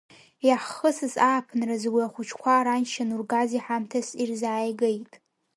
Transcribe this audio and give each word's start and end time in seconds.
Иаҳхысыз 0.47 1.13
ааԥынразы 1.27 1.89
уи 1.93 2.03
ахәыҷқәа 2.07 2.65
раншьа 2.65 3.03
Нургази 3.09 3.63
ҳамҭас 3.65 4.07
ирзааигеит. 4.21 5.11